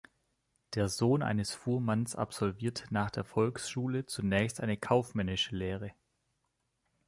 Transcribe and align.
Der 0.73 0.89
Sohn 0.89 1.21
eines 1.21 1.53
Fuhrmanns 1.53 2.15
absolvierte 2.15 2.91
nach 2.91 3.11
der 3.11 3.23
Volksschule 3.23 4.07
zunächst 4.07 4.59
eine 4.59 4.75
kaufmännische 4.75 5.55
Lehre. 5.55 5.91